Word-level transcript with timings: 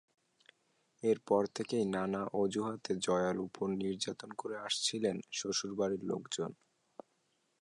এরপর 1.03 1.41
থেকেই 1.55 1.85
নানা 1.95 2.21
অজুহাতে 2.33 2.91
জয়ার 2.97 3.37
ওপর 3.39 3.67
নির্যাতন 3.81 4.29
করে 4.33 4.55
আসছিলেন 4.59 5.15
শ্বশুরবাড়ির 5.31 6.03
লোকজন। 6.03 6.51